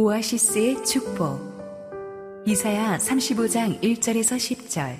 [0.00, 1.38] 오아시스의 축복.
[2.46, 4.96] 이사야 35장 1절에서 10절.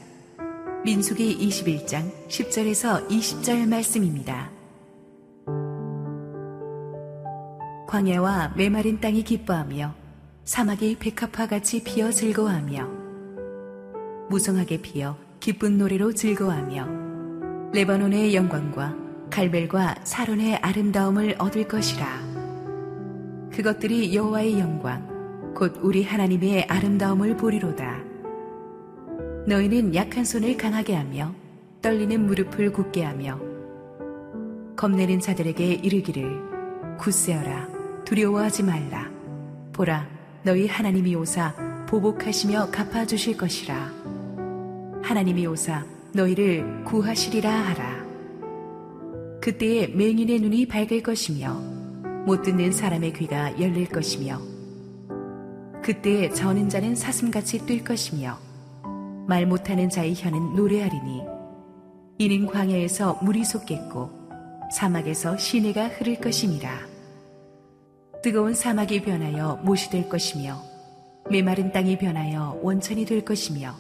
[0.85, 4.51] 민수기 21장 10절에서 20절 말씀입니다.
[7.89, 9.95] 광야와 메마른 땅이 기뻐하며
[10.45, 12.87] 사막이 백합화 같이 피어 즐거워하며
[14.29, 18.95] 무성하게 피어 기쁜 노래로 즐거워하며 레바논의 영광과
[19.31, 22.30] 갈벨과 사론의 아름다움을 얻을 것이라
[23.61, 27.99] 그것들이 여호와의 영광 곧 우리 하나님의 아름다움을 보리로다.
[29.47, 31.35] 너희는 약한 손을 강하게 하며
[31.83, 33.39] 떨리는 무릎을 굳게 하며
[34.77, 37.69] 겁내는 자들에게 이르기를 굳세어라
[38.07, 39.11] 두려워하지 말라.
[39.75, 40.09] 보라
[40.43, 41.55] 너희 하나님이 오사
[41.87, 43.93] 보복하시며 갚아 주실 것이라.
[45.03, 45.85] 하나님이 오사
[46.15, 48.07] 너희를 구하시리라 하라.
[49.43, 51.80] 그때에 맹인의 눈이 밝을 것이며
[52.27, 54.41] 못 듣는 사람의 귀가 열릴 것이며
[55.83, 58.39] 그때에 저는 자는 사슴같이 뛸 것이며
[59.27, 61.23] 말 못하는 자의 혀는 노래하리니
[62.19, 64.11] 이는 광야에서 물이 솟겠고
[64.71, 66.71] 사막에서 시내가 흐를 것이니라.
[68.23, 70.61] 뜨거운 사막이 변하여 못이 될 것이며
[71.31, 73.75] 메마른 땅이 변하여 원천이 될 것이며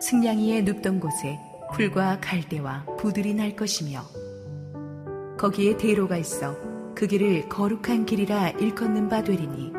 [0.00, 1.38] 승냥이의 눕던 곳에
[1.72, 4.02] 풀과 갈대와 부들이 날 것이며
[5.38, 6.71] 거기에 대로가 있어
[7.02, 9.72] 그 길을 거룩한 길이라 일컫는 바 되리니.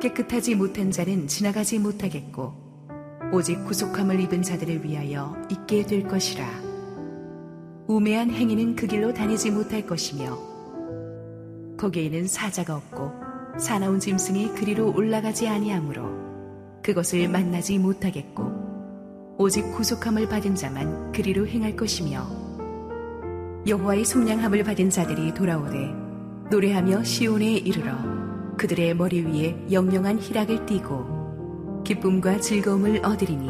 [0.00, 2.54] 깨끗하지 못한 자는 지나가지 못하겠고
[3.30, 6.48] 오직 구속함을 입은 자들을 위하여 있게 될 것이라.
[7.88, 10.38] 우매한 행위는 그 길로 다니지 못할 것이며
[11.76, 13.12] 거기에는 사자가 없고
[13.58, 16.08] 사나운 짐승이 그리로 올라가지 아니하므로
[16.82, 22.26] 그것을 만나지 못하겠고 오직 구속함을 받은 자만 그리로 행할 것이며
[23.66, 26.03] 여호와의 속량함을 받은 자들이 돌아오되
[26.50, 27.92] 노래하며 시온에 이르러
[28.58, 33.48] 그들의 머리 위에 영영한 희락을 띠고 기쁨과 즐거움을 얻으리니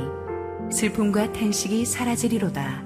[0.72, 2.84] 슬픔과 탄식이 사라지리로다.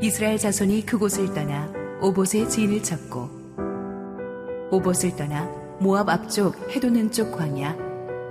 [0.00, 3.30] 이스라엘 자손이 그곳을 떠나 오봇의 진을 쳤고
[4.70, 7.76] 오봇을 떠나 모압 앞쪽 해도는 쪽 광야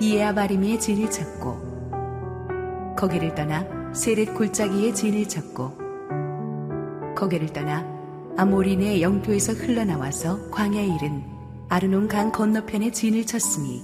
[0.01, 5.77] 이에아바림의 진을 쳤고 거기를 떠나 세렛 골짜기의 진을 쳤고
[7.15, 8.02] 거기를 떠나
[8.35, 11.23] 아모린의 영토에서 흘러나와서 광야에 이른
[11.69, 13.81] 아르논 강 건너편에 진을 쳤으니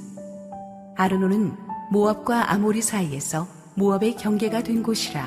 [0.95, 1.53] 아르논은
[1.91, 5.23] 모압과 아모리 사이에서 모압의 경계가 된 곳이라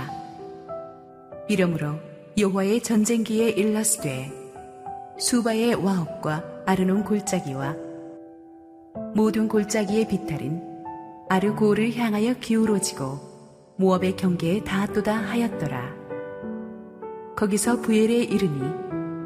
[1.49, 1.95] 이러므로
[2.37, 4.31] 여호와의 전쟁기에 일러스되
[5.19, 7.77] 수바의 와옥과 아르논 골짜기와
[9.15, 10.73] 모든 골짜기의 비탈은
[11.29, 15.95] 아르고를 향하여 기울어지고 모압의 경계에 닿았도다 하였더라.
[17.37, 18.82] 거기서 부엘에 이르니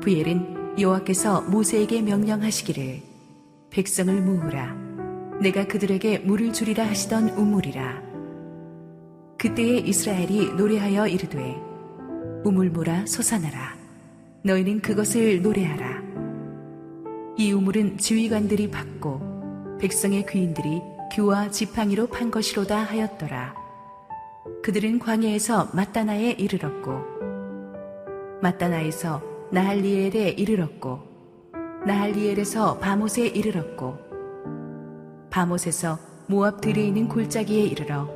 [0.06, 3.02] 부엘은 여호와께서 모세에게 명령하시기를
[3.70, 4.72] 백성을 모으라.
[5.42, 8.02] 내가 그들에게 물을 주리라 하시던 우물이라.
[9.36, 11.56] 그때에 이스라엘이 노래하여 이르되
[12.44, 13.74] 우물모라 솟아나라.
[14.44, 16.00] 너희는 그것을 노래하라.
[17.36, 20.82] 이 우물은 지휘관들이 받고 백성의 귀인들이
[21.14, 23.56] 규와 지팡이로 판 것이로다 하였더라.
[24.62, 27.00] 그들은 광야에서 마따나에 이르렀고
[28.40, 31.02] 마따나에서 나할리엘에 이르렀고
[31.86, 33.98] 나할리엘에서 바못에 이르렀고
[35.30, 35.98] 바못에서
[36.28, 38.08] 모압 들에 있는 골짜기에 이르러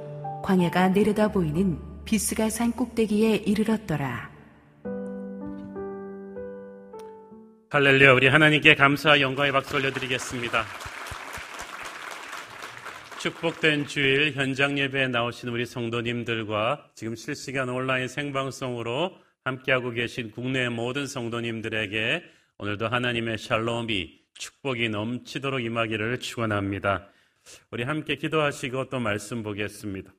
[0.43, 4.31] 광야가 내려다 보이는 비스가 산 꼭대기에 이르렀더라.
[7.71, 10.65] 할렐루야 우리 하나님께 감사와 영광의 박수 올려드리겠습니다.
[13.21, 19.13] 축복된 주일 현장 예배에 나오신 우리 성도님들과 지금 실시간 온라인 생방송으로
[19.45, 22.25] 함께하고 계신 국내 모든 성도님들에게
[22.59, 27.09] 오늘도 하나님의 샬롬이 축복이 넘치도록 임하기를 축원합니다.
[27.71, 30.13] 우리 함께 기도하시고 또 말씀 보겠습니다.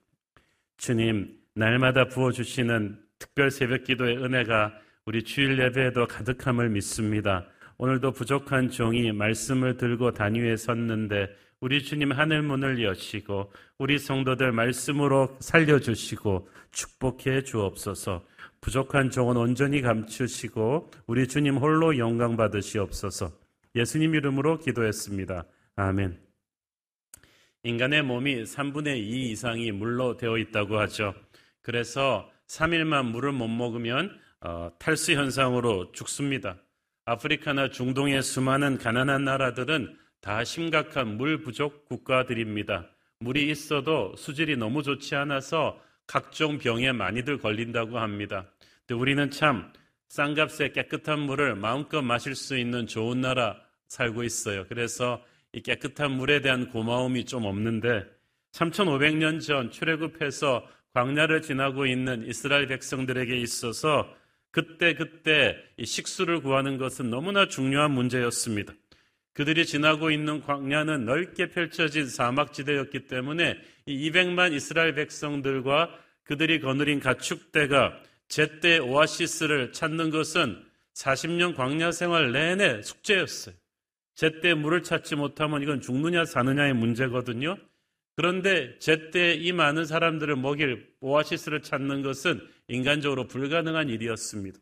[0.78, 4.74] 주님, 날마다 부어 주시는 특별 새벽 기도의 은혜가
[5.06, 7.46] 우리 주일 예배에도 가득함을 믿습니다.
[7.78, 11.30] 오늘도 부족한 종이 말씀을 들고 단위에 섰는데
[11.60, 18.26] 우리 주님 하늘 문을 여시고 우리 성도들 말씀으로 살려 주시고 축복해 주옵소서.
[18.62, 23.32] 부족한 종은 온전히 감추시고 우리 주님 홀로 영광 받으시옵소서.
[23.76, 25.46] 예수님 이름으로 기도했습니다.
[25.76, 26.20] 아멘.
[27.64, 31.16] 인간의 몸이 3분의 2 이상이 물로 되어 있다고 하죠.
[31.62, 36.58] 그래서 3일만 물을 못 먹으면 어, 탈수 현상으로 죽습니다.
[37.06, 42.90] 아프리카나 중동의 수많은 가난한 나라들은 다 심각한 물 부족 국가들입니다.
[43.20, 45.80] 물이 있어도 수질이 너무 좋지 않아서
[46.12, 48.46] 각종 병에 많이들 걸린다고 합니다.
[48.80, 49.72] 근데 우리는 참
[50.10, 53.56] 싼값에 깨끗한 물을 마음껏 마실 수 있는 좋은 나라
[53.88, 54.66] 살고 있어요.
[54.68, 55.24] 그래서
[55.54, 58.04] 이 깨끗한 물에 대한 고마움이 좀 없는데
[58.52, 64.14] 3500년 전 출애굽해서 광야를 지나고 있는 이스라엘 백성들에게 있어서
[64.52, 68.74] 그때 그때 이 식수를 구하는 것은 너무나 중요한 문제였습니다.
[69.34, 75.90] 그들이 지나고 있는 광야는 넓게 펼쳐진 사막지대였기 때문에 이 200만 이스라엘 백성들과
[76.24, 80.62] 그들이 거느린 가축대가 제때 오아시스를 찾는 것은
[80.94, 83.56] 40년 광야 생활 내내 숙제였어요.
[84.16, 87.58] 제때 물을 찾지 못하면 이건 죽느냐 사느냐의 문제거든요.
[88.16, 94.60] 그런데 제때 이 많은 사람들을 먹일 오아시스를 찾는 것은 인간적으로 불가능한 일이었습니다.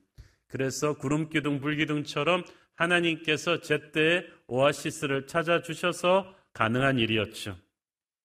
[0.47, 2.43] 그래서 구름 기둥, 불기둥처럼
[2.75, 7.57] 하나님께서 제때 오아시스를 찾아주셔서 가능한 일이었죠.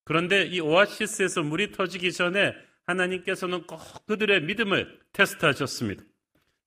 [0.04, 2.54] 그런데 이 오아시스에서 물이 터지기 전에
[2.86, 6.02] 하나님께서는 꼭 그들의 믿음을 테스트하셨습니다.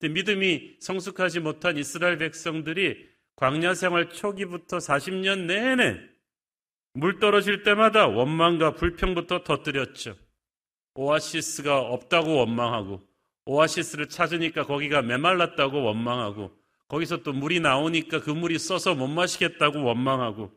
[0.00, 6.00] 믿음이 성숙하지 못한 이스라엘 백성들이 광야 생활 초기부터 40년 내내
[6.94, 10.16] 물 떨어질 때마다 원망과 불평부터 터뜨렸죠.
[10.94, 13.06] 오아시스가 없다고 원망하고
[13.44, 16.52] 오아시스를 찾으니까 거기가 메말랐다고 원망하고
[16.88, 20.52] 거기서 또 물이 나오니까 그 물이 써서 못 마시겠다고 원망하고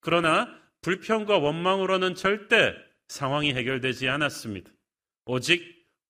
[0.00, 0.48] 그러나
[0.82, 2.74] 불평과 원망으로는 절대
[3.08, 4.70] 상황이 해결되지 않았습니다.
[5.26, 5.62] 오직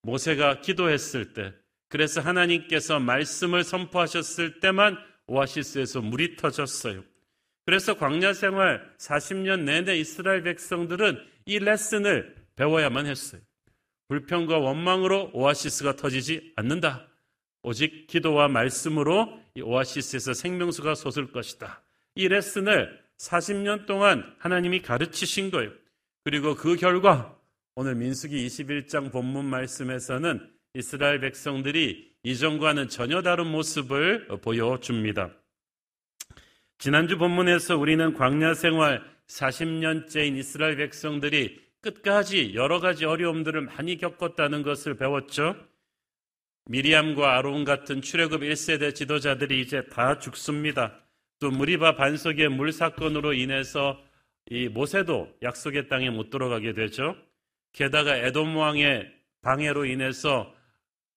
[0.03, 1.55] 모세가 기도했을 때
[1.89, 4.99] 그래서 하나님께서 말씀을 선포하셨을 때만
[5.29, 7.05] 오아시스에서 물이 터졌어요.
[7.65, 13.41] 그래서 광야 생활 40년 내내 이스라엘 백성들은 이 레슨을 배워야만 했어요.
[14.09, 17.09] 불평과 원망으로 오아시스가 터지지 않는다.
[17.63, 21.83] 오직 기도와 말씀으로 이 오아시스에서 생명수가 솟을 것이다.
[22.17, 25.71] 이 레슨을 40년 동안 하나님이 가르치신 거예요.
[26.25, 27.39] 그리고 그 결과
[27.77, 35.31] 오늘 민수기 21장 본문 말씀에서는 이스라엘 백성들이 이전과는 전혀 다른 모습을 보여줍니다.
[36.79, 44.97] 지난주 본문에서 우리는 광야 생활 40년째인 이스라엘 백성들이 끝까지 여러 가지 어려움들을 많이 겪었다는 것을
[44.97, 45.55] 배웠죠.
[46.67, 50.99] 미리암과 아론 같은 출애굽 1세대 지도자들이 이제 다 죽습니다.
[51.39, 54.01] 또 무리바 반석의 물 사건으로 인해서
[54.51, 57.17] 이 모세도 약속의 땅에 못 들어가게 되죠.
[57.73, 59.13] 게다가 에돔 왕의
[59.43, 60.55] 방해로 인해서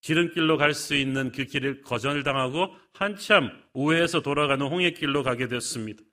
[0.01, 6.03] 지름길로 갈 수 있는 그 길을 거절당하고 한참 우회해서 돌아가는 홍해길로 가게 됐습니다.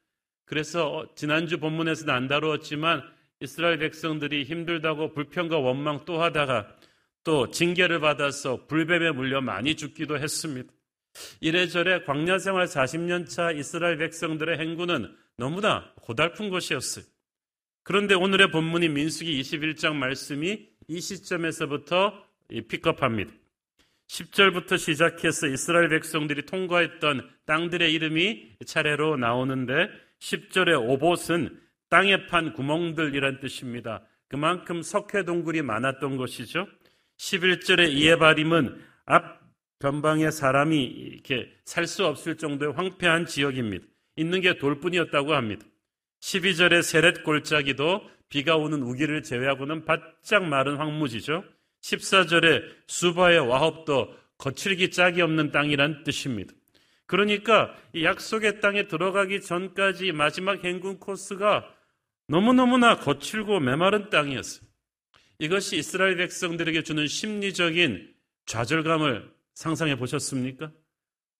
[0.44, 3.02] 그래서 지난주 본문에서는 안 다루었지만
[3.40, 6.76] 이스라엘 백성들이 힘들다고 불평과 원망 또 하다가
[7.24, 10.72] 또 징계를 받아서 불뱀에 물려 많이 죽기도 했습니다.
[11.40, 17.04] 이래저래 광야 생활 40년 차 이스라엘 백성들의 행군은 너무나 고달픈 것이었어요.
[17.82, 22.24] 그런데 오늘의 본문인 민수기 21장 말씀이 이 시점에서부터
[22.68, 23.32] 픽업합니다.
[24.06, 29.88] 10절부터 시작해서 이스라엘 백성들이 통과했던 땅들의 이름이 차례로 나오는데
[30.18, 34.02] 10절의 오봇은 땅에 판 구멍들이란 뜻입니다.
[34.28, 36.66] 그만큼 석회 동굴이 많았던 것이죠.
[37.18, 39.40] 11절의 이에바림은 앞
[39.78, 43.84] 변방에 사람이 이렇게 살 수 없을 정도의 황폐한 지역입니다.
[44.16, 45.66] 있는 게 돌뿐이었다고 합니다.
[46.20, 51.44] 12절의 세렛 골짜기도 비가 오는 우기를 제외하고는 바짝 마른 황무지죠.
[51.82, 56.54] 14절에 수바의 와합도 거칠기 짝이 없는 땅이란 뜻입니다.
[57.06, 61.68] 그러니까 이 약속의 땅에 들어가기 전까지 마지막 행군 코스가
[62.28, 64.63] 너무너무나 거칠고 메마른 땅이었어요.
[65.44, 68.14] 이것이 이스라엘 백성들에게 주는 심리적인
[68.46, 70.72] 좌절감을 상상해 보셨습니까?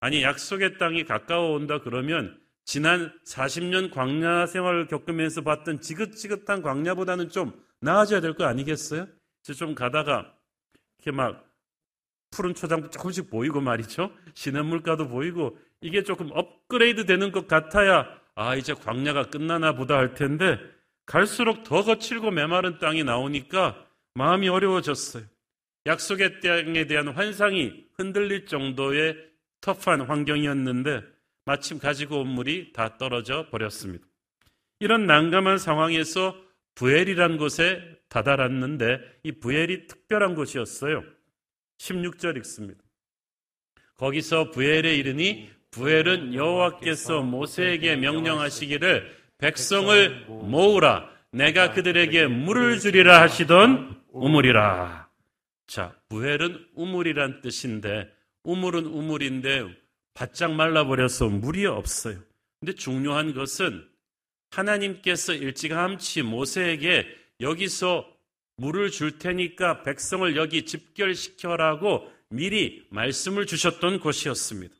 [0.01, 7.59] 아니, 약속의 땅이 가까워 온다 그러면 지난 40년 광야 생활을 겪으면서 봤던 지긋지긋한 광야보다는 좀
[7.81, 9.07] 나아져야 될 거 아니겠어요?
[9.57, 10.35] 좀 가다가
[10.99, 11.51] 이렇게 막
[12.31, 14.11] 푸른 초장도 조금씩 보이고 말이죠.
[14.35, 20.59] 시냇물가도 보이고 이게 조금 업그레이드 되는 것 같아야 아, 이제 광야가 끝나나 보다 할 텐데
[21.07, 23.84] 갈수록 더 거칠고 메마른 땅이 나오니까
[24.14, 25.25] 마음이 어려워졌어요.
[25.87, 29.16] 약속의 땅에 대한 환상이 흔들릴 정도의
[29.61, 31.02] 터프한 환경이었는데
[31.44, 34.06] 마침 가지고 온 물이 다 떨어져 버렸습니다.
[34.80, 36.37] 이런 난감한 상황에서
[36.75, 41.04] 부엘이란 곳에 다다랐는데 이 부엘이 특별한 곳이었어요.
[41.78, 42.83] 16절 읽습니다.
[43.97, 55.09] 거기서 부엘에 이르니 부엘은 여호와께서 모세에게 명령하시기를 백성을 모으라 내가 그들에게 물을 주리라 하시던 우물이라.
[55.66, 58.09] 자, 부엘은 우물이란 뜻인데
[58.44, 59.66] 우물은 우물인데
[60.14, 62.21] 바짝 말라버려서 물이 없어요.
[62.61, 63.87] 근데 중요한 것은
[64.50, 67.06] 하나님께서 일찌감치 모세에게
[67.40, 68.09] 여기서
[68.56, 74.75] 물을 줄 테니까 백성을 여기 집결시켜라고 미리 말씀을 주셨던 곳이었습니다.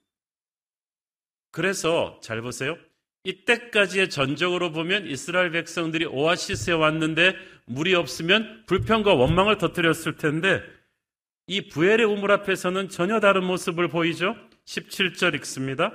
[1.51, 2.79] 그래서 잘 보세요.
[3.25, 7.35] 이때까지의 전적으로 보면 이스라엘 백성들이 오아시스에 왔는데
[7.67, 10.63] 물이 없으면 불평과 원망을 터뜨렸을 텐데
[11.47, 14.37] 이 부엘의 우물 앞에서는 전혀 다른 모습을 보이죠.
[14.67, 15.93] 17절 읽습니다.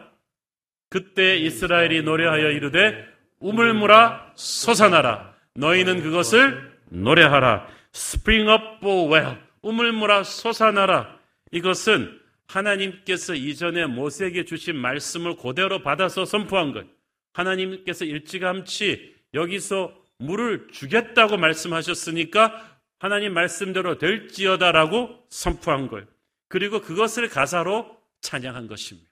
[0.90, 3.06] 그때 이스라엘이 노래하여 이르되
[3.40, 11.20] 우물물아 솟아나라 너희는 그것을 노래하라 Spring up well 우물물아 솟아나라
[11.52, 16.88] 이것은 하나님께서 이전에 모세에게 주신 말씀을 그대로 받아서 선포한 것.
[17.34, 26.06] 하나님께서 일찌감치 여기서 물을 주겠다고 말씀하셨으니까 하나님 말씀대로 될지어다라고 선포한 거예요.
[26.50, 29.10] 그리고 그것을 가사로 찬양한 것입니다.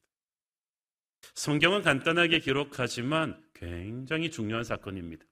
[1.34, 5.26] 성경은 간단하게 기록하지만 굉장히 중요한 사건입니다.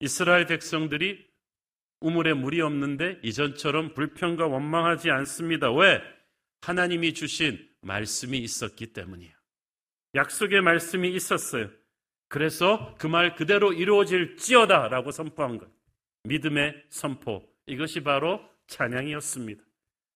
[0.00, 1.26] 이스라엘 백성들이
[2.00, 5.72] 우물에 물이 없는데 이전처럼 불평과 원망하지 않습니다.
[5.72, 6.02] 왜?
[6.60, 9.32] 하나님이 주신 말씀이 있었기 때문이에요.
[10.14, 11.70] 약속의 말씀이 있었어요.
[12.34, 15.68] 그래서 그 말 그대로 이루어질지어다 라고 선포한 것.
[16.24, 17.48] 믿음의 선포.
[17.66, 19.62] 이것이 바로 찬양이었습니다.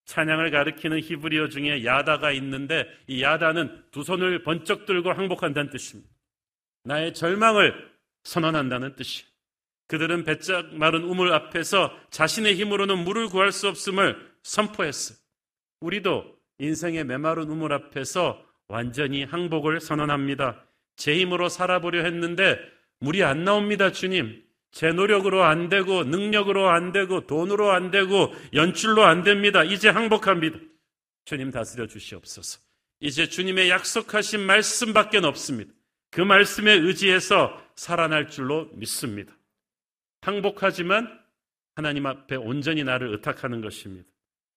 [0.05, 6.11] 찬양을 가리키는 히브리어 중에 야다가 있는데 이 야다는 두 손을 번쩍 들고 항복한다는 뜻입니다.
[6.83, 7.89] 나의 절망을
[8.25, 9.29] 선언한다는 뜻이에요.
[9.87, 15.17] 그들은 배짝 마른 우물 앞에서 자신의 힘으로는 물을 구할 수 없음을 선포했어요.
[15.83, 20.65] 우리도 인생의 메마른 우물 앞에서 완전히 항복을 선언합니다.
[20.99, 22.59] 제 힘으로 살아보려 했는데
[23.01, 24.45] 물이 안 나옵니다, 주님.
[24.71, 29.65] 제 노력으로 안 되고 능력으로 안 되고 돈으로 안 되고 연출로 안 됩니다.
[29.65, 30.59] 이제 항복합니다.
[31.25, 32.61] 주님 다스려 주시옵소서.
[33.01, 35.73] 이제 주님의 약속하신 말씀밖에 없습니다.
[36.11, 39.33] 그 말씀에 의지해서 살아날 줄로 믿습니다.
[40.21, 41.19] 항복하지만
[41.77, 44.09] 하나님 앞에 온전히 나를 의탁하는 것입니다.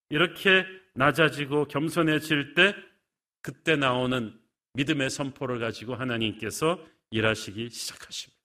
[0.09, 2.75] 이렇게 낮아지고 겸손해질 때
[3.41, 4.40] 그때 나오는
[4.73, 6.79] 믿음의 선포를 가지고 하나님께서
[7.11, 8.41] 일하시기 시작하십니다.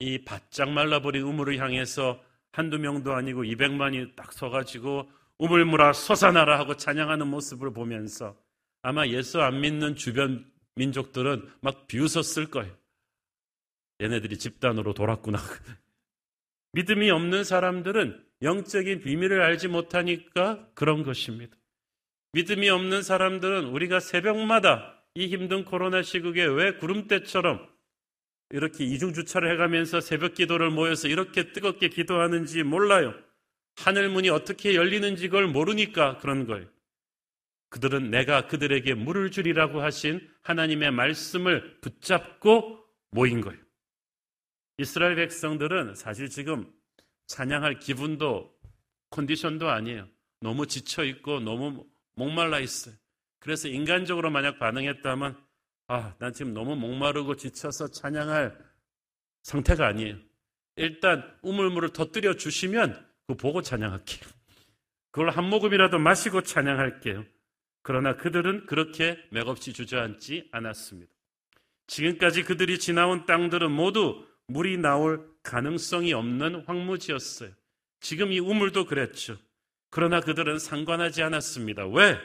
[0.00, 7.26] 이 바짝 말라버린 우물을 향해서 한두 명도 아니고 200만이 딱 서가지고 우물물아 솟아나라 하고 찬양하는
[7.28, 8.36] 모습을 보면서
[8.82, 12.74] 아마 예수 안 믿는 주변 민족들은 막 비웃었을 거예요.
[14.00, 15.38] 얘네들이 집단으로 돌았구나.
[16.72, 21.56] 믿음이 없는 사람들은 영적인 비밀을 알지 못하니까 그런 것입니다.
[22.36, 27.66] 믿음이 없는 사람들은 우리가 새벽마다 이 힘든 코로나 시국에 왜 구름대처럼
[28.50, 33.14] 이렇게 이중주차를 해가면서 새벽 기도를 모여서 이렇게 뜨겁게 기도하는지 몰라요.
[33.76, 36.68] 하늘 문이 어떻게 열리는지 그걸 모르니까 그런 거예요.
[37.70, 43.58] 그들은 내가 그들에게 물을 주리라고 하신 하나님의 말씀을 붙잡고 모인 거예요.
[44.76, 46.70] 이스라엘 백성들은 사실 지금
[47.28, 48.54] 찬양할 기분도
[49.08, 50.06] 컨디션도 아니에요.
[50.42, 51.86] 너무 지쳐 있고 너무
[52.16, 52.94] 목말라 있어요.
[53.38, 55.46] 그래서 인간적으로 만약 반응했다면
[55.88, 58.58] 아, 난 지금 너무 목마르고 지쳐서 찬양할
[59.44, 60.16] 상태가 아니에요.
[60.74, 64.28] 일단 우물물을 터뜨려 주시면 그 보고 찬양할게요.
[65.12, 67.24] 그걸 한 모금이라도 마시고 찬양할게요.
[67.82, 71.12] 그러나 그들은 그렇게 맥없이 주저앉지 않았습니다.
[71.86, 77.50] 지금까지 그들이 지나온 땅들은 모두 물이 나올 가능성이 없는 황무지였어요.
[78.00, 79.38] 지금 이 우물도 그랬죠.
[79.96, 81.86] 그러나 그들은 상관하지 않았습니다.
[81.86, 82.18] 왜?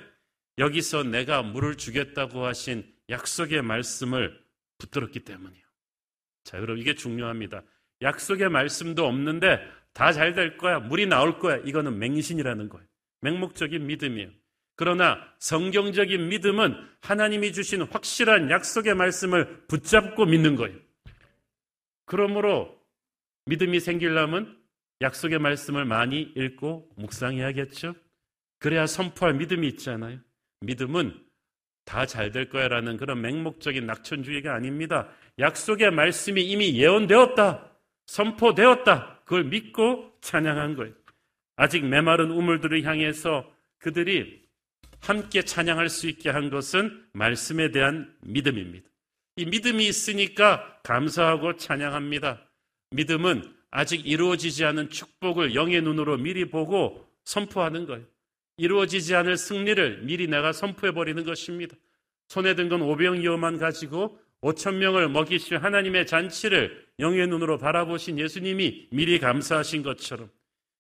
[0.58, 4.38] 여기서 내가 물을 주겠다고 하신 약속의 말씀을
[4.78, 5.64] 붙들었기 때문이에요.
[6.44, 7.64] 자, 여러분, 이게 중요합니다.
[8.02, 9.62] 약속의 말씀도 없는데
[9.94, 10.80] 다 잘 될 거야.
[10.80, 11.62] 물이 나올 거야.
[11.64, 12.86] 이거는 맹신이라는 거예요.
[13.22, 14.32] 맹목적인 믿음이에요.
[14.76, 20.78] 그러나 성경적인 믿음은 하나님이 주신 확실한 약속의 말씀을 붙잡고 믿는 거예요.
[22.06, 22.78] 그러므로
[23.46, 24.61] 믿음이 생기려면
[25.02, 27.96] 약속의 말씀을 많이 읽고 묵상해야겠죠?
[28.60, 30.20] 그래야 선포할 믿음이 있잖아요.
[30.62, 31.20] 믿음은
[31.86, 35.10] 다 잘 될 거야 라는 그런 맹목적인 낙천주의가 아닙니다.
[35.40, 37.72] 약속의 말씀이 이미 예언되었다.
[38.06, 39.22] 선포되었다.
[39.26, 40.94] 그걸 믿고 찬양한 거예요.
[41.56, 44.42] 아직 메마른 우물들을 향해서 그들이
[45.00, 48.88] 함께 찬양할 수 있게 한 것은 말씀에 대한 믿음입니다.
[49.38, 52.48] 이 믿음이 있으니까 감사하고 찬양합니다.
[52.92, 58.06] 믿음은 아직 이루어지지 않은 축복을 영의 눈으로 미리 보고 선포하는 거예요.
[58.58, 61.76] 이루어지지 않을 승리를 미리 내가 선포해 버리는 것입니다.
[62.28, 69.84] 손에 든건 오병이어만 가지고 5천 명을 먹이실 하나님의 잔치를 영의 눈으로 바라보신 예수님이 미리 감사하신
[69.84, 70.30] 것처럼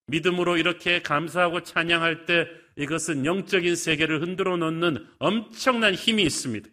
[0.07, 6.69] 믿음으로 이렇게 감사하고 찬양할 때 이것은 영적인 세계를 흔들어 놓는 엄청난 힘이 있습니다.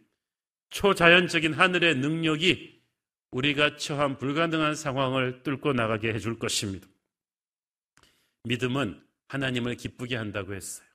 [0.70, 2.77] 초자연적인 하늘의 능력이
[3.30, 6.86] 우리가 처한 불가능한 상황을 뚫고 나가게 해줄 것입니다.
[8.44, 10.86] 믿음은 하나님을 기쁘게 한다고 했어요.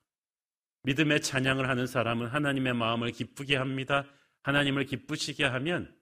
[0.84, 4.06] 믿음의 찬양을 하는 사람은 하나님의 마음을 기쁘게 합니다.
[4.42, 5.96] 하나님을 기쁘시게 하면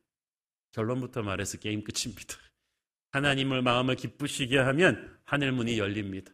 [0.71, 2.35] 결론부터 말해서 게임 끝입니다.
[3.11, 6.31] 하나님을 마음을 기쁘시게 하면 하늘 문이 열립니다.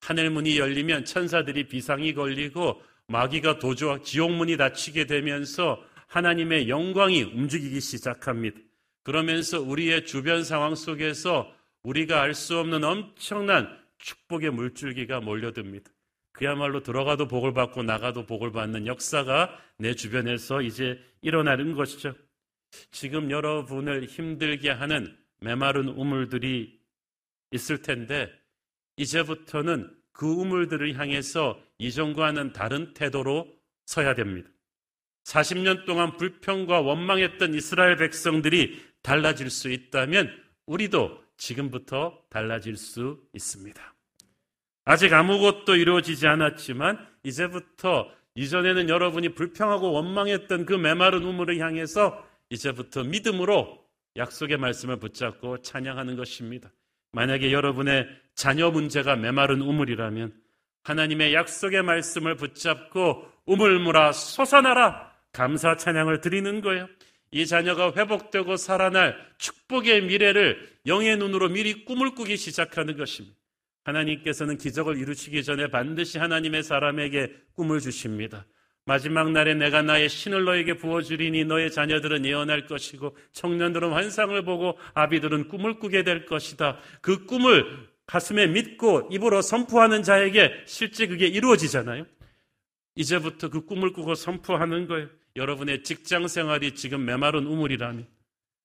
[0.00, 7.80] 하늘 문이 열리면 천사들이 비상이 걸리고 마귀가 도주와 지옥 문이 닫히게 되면서 하나님의 영광이 움직이기
[7.80, 8.58] 시작합니다.
[9.06, 15.88] 그러면서 우리의 주변 상황 속에서 우리가 알 수 없는 엄청난 축복의 물줄기가 몰려듭니다.
[16.32, 22.16] 그야말로 들어가도 복을 받고 나가도 복을 받는 역사가 내 주변에서 이제 일어나는 것이죠.
[22.90, 26.76] 지금 여러분을 힘들게 하는 메마른 우물들이
[27.52, 28.28] 있을 텐데
[28.96, 34.50] 이제부터는 그 우물들을 향해서 이전과는 다른 태도로 서야 됩니다.
[35.22, 40.28] 40년 동안 불평과 원망했던 이스라엘 백성들이 달라질 수 있다면
[40.66, 43.94] 우리도 지금부터 달라질 수 있습니다.
[44.84, 53.80] 아직 아무것도 이루어지지 않았지만 이제부터 이전에는 여러분이 불평하고 원망했던 그 메마른 우물을 향해서 이제부터 믿음으로
[54.16, 56.72] 약속의 말씀을 붙잡고 찬양하는 것입니다.
[57.12, 60.34] 만약에 여러분의 자녀 문제가 메마른 우물이라면
[60.82, 66.88] 하나님의 약속의 말씀을 붙잡고 우물물아 솟아나라 감사 찬양을 드리는 거예요.
[67.36, 73.36] 이 자녀가 회복되고 살아날 축복의 미래를 영의 눈으로 미리 꿈을 꾸기 시작하는 것입니다.
[73.84, 78.46] 하나님께서는 기적을 이루시기 전에 반드시 하나님의 사람에게 꿈을 주십니다.
[78.86, 85.48] 마지막 날에 내가 나의 신을 너에게 부어주리니 너의 자녀들은 예언할 것이고 청년들은 환상을 보고 아비들은
[85.48, 86.78] 꿈을 꾸게 될 것이다.
[87.02, 92.06] 그 꿈을 가슴에 믿고 입으로 선포하는 자에게 실제 그게 이루어지잖아요.
[92.94, 95.10] 이제부터 그 꿈을 꾸고 선포하는 거예요.
[95.36, 98.06] 여러분의 직장 생활이 지금 메마른 우물이라면,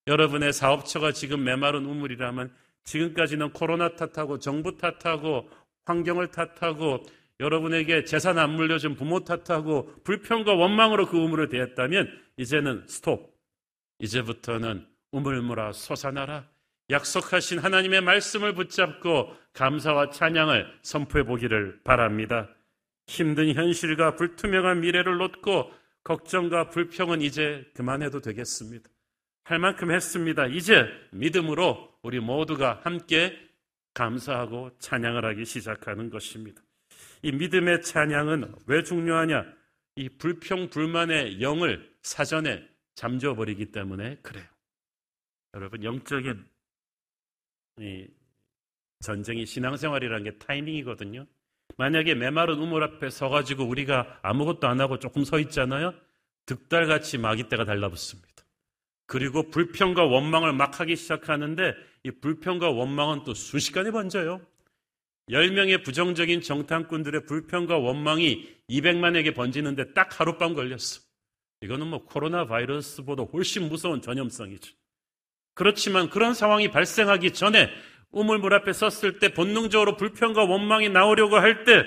[0.08, 2.52] 여러분의 사업처가 지금 메마른 우물이라면,
[2.84, 5.50] 지금까지는 코로나 탓하고 정부 탓하고
[5.86, 7.04] 환경을 탓하고
[7.40, 13.36] 여러분에게 재산 안 물려준 부모 탓하고 불평과 원망으로 그 우물을 대했다면 이제는 스톱.
[14.00, 16.48] 이제부터는 우물물아 솟아나라.
[16.90, 22.50] 약속하신 하나님의 말씀을 붙잡고 감사와 찬양을 선포해 보기를 바랍니다.
[23.08, 25.72] 힘든 현실과 불투명한 미래를 놓고
[26.04, 28.90] 걱정과 불평은 이제 그만해도 되겠습니다.
[29.44, 30.48] 할 만큼 했습니다.
[30.48, 33.38] 이제 믿음으로 우리 모두가 함께
[33.94, 36.62] 감사하고 찬양을 하기 시작하는 것입니다.
[37.22, 39.46] 이 믿음의 찬양은 왜 중요하냐?
[39.96, 44.46] 이 불평, 불만의 영을 사전에 잠재워버리기 때문에 그래요.
[45.54, 46.46] 여러분, 영적인
[47.80, 48.08] 이
[49.02, 51.26] 전쟁이 신앙생활이라는 게 타이밍이거든요.
[51.78, 55.94] 만약에 메마른 우물 앞에 서가지고 우리가 아무것도 안 하고 조금 서 있잖아요.
[56.46, 58.30] 득달같이 마귀떼가 달라붙습니다.
[59.06, 64.42] 그리고 불평과 원망을 막 하기 시작하는데 이 불평과 원망은 또 순식간에 번져요.
[65.30, 71.02] 10명의 부정적인 정탐꾼들의 불평과 원망이 200만에게 번지는데 딱 하룻밤 걸렸어.
[71.62, 74.74] 이거는 뭐 코로나 바이러스보다 훨씬 무서운 전염성이죠.
[75.54, 77.70] 그렇지만 그런 상황이 발생하기 전에
[78.12, 81.84] 우물물 앞에 섰을 때 본능적으로 불평과 원망이 나오려고 할 때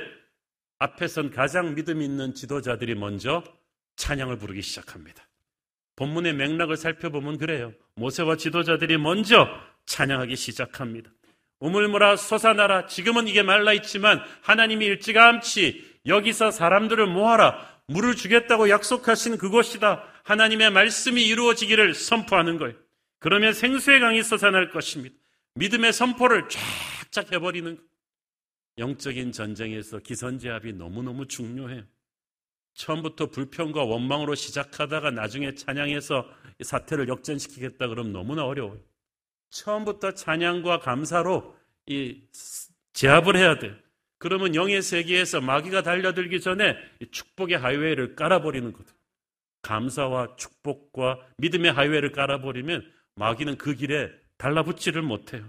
[0.78, 3.42] 앞에선 가장 믿음 있는 지도자들이 먼저
[3.96, 5.26] 찬양을 부르기 시작합니다.
[5.96, 7.72] 본문의 맥락을 살펴보면 그래요.
[7.94, 9.48] 모세와 지도자들이 먼저
[9.86, 11.10] 찬양하기 시작합니다.
[11.60, 12.86] 우물물아 솟아나라.
[12.86, 17.74] 지금은 이게 말라 있지만 하나님이 일찌감치 여기서 사람들을 모아라.
[17.86, 20.02] 물을 주겠다고 약속하신 그곳이다.
[20.24, 22.74] 하나님의 말씀이 이루어지기를 선포하는 거예요.
[23.20, 25.14] 그러면 생수의 강이 솟아날 것입니다.
[25.56, 27.78] 믿음의 선포를 쫙쫙 해버리는
[28.78, 31.84] 영적인 전쟁에서 기선제압이 너무너무 중요해요.
[32.74, 36.28] 처음부터 불평과 원망으로 시작하다가 나중에 찬양해서
[36.60, 38.80] 사태를 역전시키겠다 그러면 너무나 어려워요.
[39.50, 42.20] 처음부터 찬양과 감사로 이
[42.92, 43.76] 제압을 해야 돼요.
[44.18, 46.76] 그러면 영의 세계에서 마귀가 달려들기 전에
[47.12, 48.92] 축복의 하이웨이를 깔아버리는 거죠.
[49.62, 55.48] 감사와 축복과 믿음의 하이웨이를 깔아버리면 마귀는 그 길에 달라붙지를 못해요.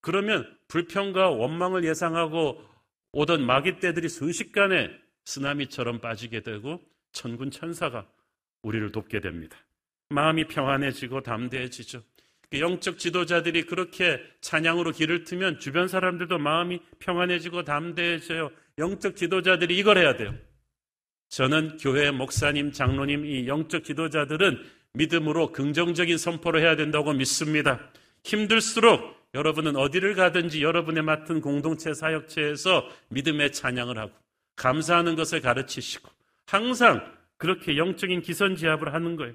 [0.00, 2.62] 그러면 불평과 원망을 예상하고
[3.12, 4.90] 오던 마귀 떼들이 순식간에
[5.24, 6.80] 쓰나미처럼 빠지게 되고
[7.12, 8.06] 천군 천사가
[8.62, 9.56] 우리를 돕게 됩니다.
[10.10, 12.02] 마음이 평안해지고 담대해지죠.
[12.50, 18.50] 그 영적 지도자들이 그렇게 찬양으로 길을 트면 주변 사람들도 마음이 평안해지고 담대해져요.
[18.78, 20.34] 영적 지도자들이 이걸 해야 돼요.
[21.28, 27.90] 저는 교회 목사님, 장로님, 이 영적 지도자들은 믿음으로 긍정적인 선포를 해야 된다고 믿습니다.
[28.28, 34.12] 힘들수록 여러분은 어디를 가든지 여러분의 맡은 공동체 사역체에서 믿음의 찬양을 하고
[34.56, 36.10] 감사하는 것을 가르치시고
[36.46, 39.34] 항상 그렇게 영적인 기선지압을 하는 거예요.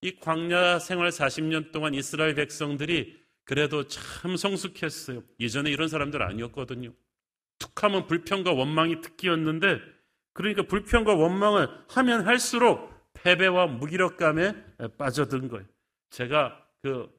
[0.00, 5.22] 이 광야 생활 40년 동안 이스라엘 백성들이 그래도 참 성숙했어요.
[5.40, 6.92] 예전에 이런 사람들 아니었거든요.
[7.58, 9.80] 툭하면 불평과 원망이 특기였는데
[10.34, 14.54] 그러니까 불평과 원망을 하면 할수록 패배와 무기력감에
[14.98, 15.66] 빠져든 거예요.
[16.10, 17.17] 제가 그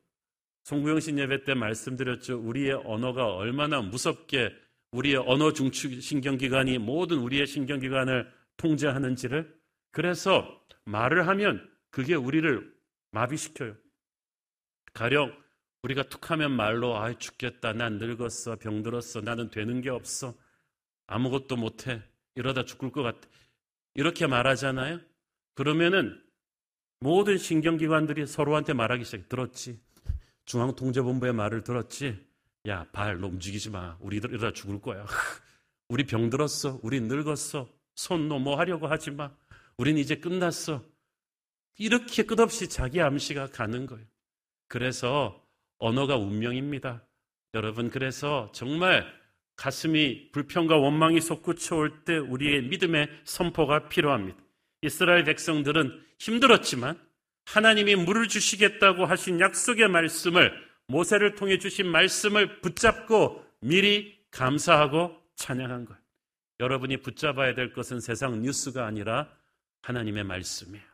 [0.64, 2.40] 송구영신 예배 때 말씀드렸죠.
[2.40, 4.54] 우리의 언어가 얼마나 무섭게
[4.92, 9.56] 우리의 언어 중추 신경기관이 모든 우리의 신경기관을 통제하는지를
[9.92, 12.74] 그래서 말을 하면 그게 우리를
[13.12, 13.76] 마비시켜요.
[14.94, 15.36] 가령
[15.84, 20.36] 우리가 툭하면 말로 아 죽겠다 난 늙었어 병들었어 나는 되는 게 없어
[21.08, 22.02] 아무것도 못해
[22.36, 23.28] 이러다 죽을 것 같아
[23.96, 25.00] 이렇게 말하잖아요.
[25.56, 26.22] 그러면은
[27.00, 29.30] 모든 신경기관들이 서로한테 말하기 시작.
[29.30, 29.80] 들었지?
[30.50, 32.18] 중앙통제본부의 말을 들었지?
[32.68, 33.96] 야, 발, 너 움직이지 마.
[34.00, 35.06] 우리 이러다 죽을 거야.
[35.90, 36.80] 우리 병들었어.
[36.82, 37.70] 우리 늙었어.
[37.96, 39.32] 손, 너 뭐 하려고 하지 마.
[39.78, 40.84] 우린 이제 끝났어.
[41.78, 44.04] 이렇게 끝없이 자기 암시가 가는 거예요.
[44.68, 45.40] 그래서
[45.78, 47.06] 언어가 운명입니다.
[47.54, 49.06] 여러분, 그래서 정말
[49.56, 54.40] 가슴이 불평과 원망이 솟구쳐 올 때 우리의 믿음의 선포가 필요합니다.
[54.82, 57.00] 이스라엘 백성들은 힘들었지만
[57.54, 60.54] 하나님이 물을 주시겠다고 하신 약속의 말씀을
[60.88, 66.00] 모세를 통해 주신 말씀을 붙잡고 미리 감사하고 찬양한 거예요.
[66.60, 69.30] 여러분이 붙잡아야 될 것은 세상 뉴스가 아니라
[69.82, 70.86] 하나님의 말씀이에요.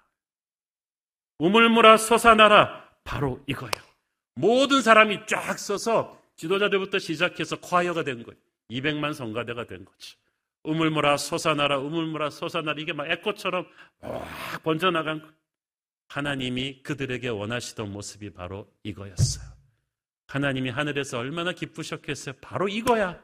[1.39, 3.73] 우물물아 솟아나라 바로 이거예요.
[4.35, 8.39] 모든 사람이 쫙 써서 지도자들부터 시작해서 콰이어가 된 거예요.
[8.71, 10.17] 200만 성가대가 된 거죠.
[10.63, 13.67] 우물물아 솟아나라 우물물아 솟아나라 이게 막 에코처럼
[14.01, 15.27] 막 번져나간 거.
[16.07, 19.45] 하나님이 그들에게 원하시던 모습이 바로 이거였어요.
[20.27, 22.35] 하나님이 하늘에서 얼마나 기쁘셨겠어요.
[22.41, 23.21] 바로 이거야.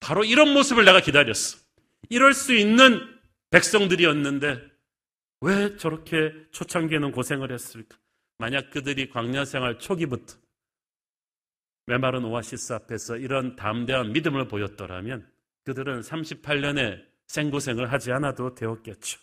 [0.00, 1.58] 바로 이런 모습을 내가 기다렸어.
[2.08, 3.00] 이럴 수 있는
[3.50, 4.70] 백성들이었는데
[5.42, 7.98] 왜 저렇게 초창기에는 고생을 했을까?
[8.38, 10.36] 만약 그들이 광야 생활 초기부터
[11.86, 15.30] 메마른 오아시스 앞에서 이런 담대한 믿음을 보였더라면
[15.64, 19.20] 그들은 38년의 생고생을 하지 않아도 되었겠죠.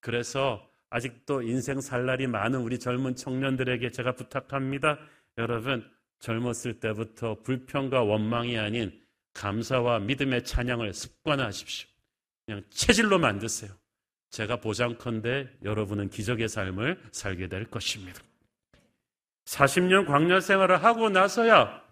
[0.00, 4.98] 그래서 아직도 인생 살 날이 많은 우리 젊은 청년들에게 제가 부탁합니다.
[5.38, 9.00] 여러분, 젊었을 때부터 불평과 원망이 아닌
[9.32, 11.88] 감사와 믿음의 찬양을 습관화하십시오.
[12.44, 13.72] 그냥 체질로 만드세요.
[14.28, 18.20] 제가 보장컨대 여러분은 기적의 삶을 살게 될 것입니다.
[19.46, 21.82] 40년 광야 생활을 하고 나서야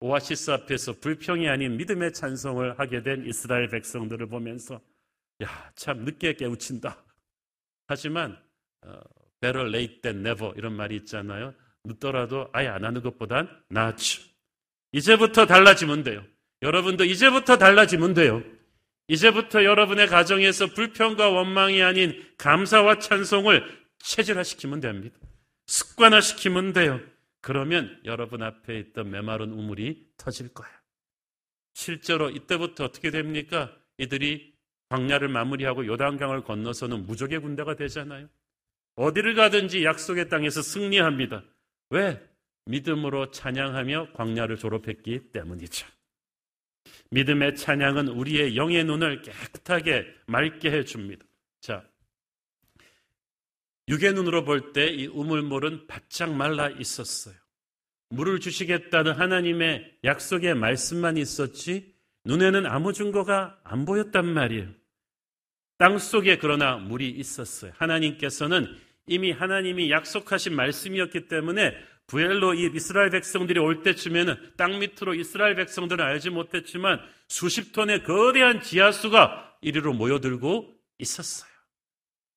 [0.00, 4.80] 오아시스 앞에서 불평이 아닌 믿음의 찬송을 하게 된 이스라엘 백성들을 보면서
[5.42, 7.07] 야, 참 늦게 깨우친다.
[7.88, 8.38] 하지만
[8.82, 9.00] 어,
[9.40, 11.54] better late than never 이런 말이 있잖아요.
[11.84, 14.22] 늦더라도 아예 안 하는 것보단 낫죠.
[14.92, 16.24] 이제부터 달라지면 돼요.
[16.62, 18.42] 여러분도 이제부터 달라지면 돼요.
[19.08, 23.64] 이제부터 여러분의 가정에서 불평과 원망이 아닌 감사와 찬송을
[24.00, 25.18] 체질화시키면 됩니다.
[25.66, 27.00] 습관화시키면 돼요.
[27.40, 30.74] 그러면 여러분 앞에 있던 메마른 우물이 터질 거예요.
[31.74, 33.74] 실제로 이때부터 어떻게 됩니까?
[33.96, 34.57] 이들이
[34.88, 38.28] 광야를 마무리하고 요단강을 건너서는 무적의 군대가 되잖아요.
[38.94, 41.44] 어디를 가든지 약속의 땅에서 승리합니다.
[41.90, 42.20] 왜?
[42.66, 45.86] 믿음으로 찬양하며 광야를 졸업했기 때문이죠.
[47.10, 51.24] 믿음의 찬양은 우리의 영의 눈을 깨끗하게 맑게 해줍니다.
[51.60, 51.84] 자,
[53.88, 57.34] 육의 눈으로 볼 때 이 우물물은 바짝 말라 있었어요.
[58.10, 61.94] 물을 주시겠다는 하나님의 약속의 말씀만 있었지
[62.28, 64.68] 눈에는 아무 증거가 안 보였단 말이에요.
[65.78, 67.72] 땅 속에 그러나 물이 있었어요.
[67.76, 71.74] 하나님께서는 이미 하나님이 약속하신 말씀이었기 때문에
[72.06, 78.60] 부엘로 이 이스라엘 백성들이 올 때쯤에는 땅 밑으로 이스라엘 백성들은 알지 못했지만 수십 톤의 거대한
[78.60, 81.50] 지하수가 이리로 모여들고 있었어요.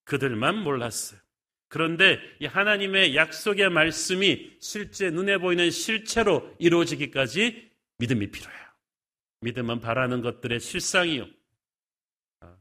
[0.06, 1.20] 그들만 몰랐어요.
[1.68, 8.61] 그런데 이 하나님의 약속의 말씀이 실제 눈에 보이는 실체로 이루어지기까지 믿음이 필요해요.
[9.42, 11.28] 믿음은 바라는 것들의 실상이요.
[12.42, 12.56] 아,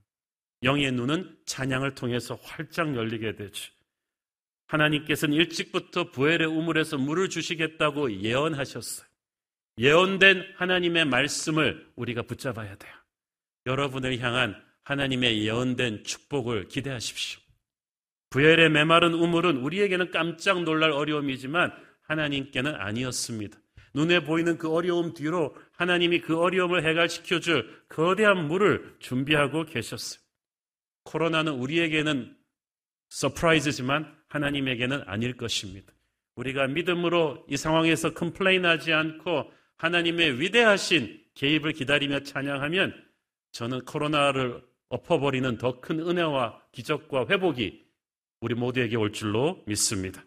[0.63, 3.73] 영의 눈은 찬양을 통해서 활짝 열리게 되죠.
[4.67, 9.07] 하나님께서는 일찍부터 부엘의 우물에서 물을 주시겠다고 예언하셨어요.
[9.79, 12.95] 예언된 하나님의 말씀을 우리가 붙잡아야 돼요.
[13.67, 17.41] 여러분을 향한 하나님의 예언된 축복을 기대하십시오.
[18.31, 23.60] 부엘의 메마른 우물은 우리에게는 깜짝 놀랄 어려움이지만 하나님께는 아니었습니다.
[23.95, 30.21] 눈에 보이는 그 어려움 뒤로 하나님이 그 어려움을 해결시켜 줄 거대한 물을 준비하고 계셨어요.
[31.05, 32.37] 코로나는 우리에게는
[33.09, 35.93] surprise지만 하나님에게는 아닐 것입니다.
[36.37, 42.95] 우리가 믿음으로 이 상황에서 complain하지 않고 하나님의 위대하신 개입을 기다리며 찬양하면
[43.53, 47.85] 저는 코로나를 엎어버리는 더 큰 은혜와 기적과 회복이
[48.41, 50.25] 우리 모두에게 올 줄로 믿습니다.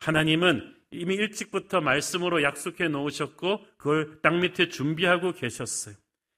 [0.00, 5.94] 하나님은 이미 일찍부터 말씀으로 약속해 놓으셨고 그걸 땅 밑에 준비하고 계셨어요.